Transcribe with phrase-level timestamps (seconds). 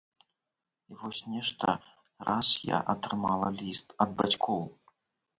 [0.93, 1.67] І вось нешта
[2.29, 4.63] раз я атрымала ліст ад бацькоў.